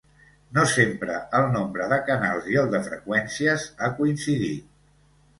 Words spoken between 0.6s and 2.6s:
sempre el nombre de canals i